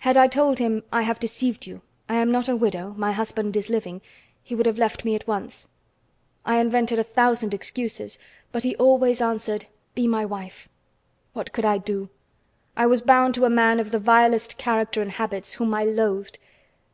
[0.00, 3.56] Had I told him: 'I have deceived you, I am not a widow; my husband
[3.56, 4.02] is living,'
[4.42, 5.70] he would have left me at once.
[6.44, 8.18] I invented a thousand excuses,
[8.50, 9.64] but he always answered:
[9.94, 10.68] 'Be my wife!'
[11.32, 12.10] What could I do?
[12.76, 16.38] I was bound to a man of the vilest character and habits, whom I loathed.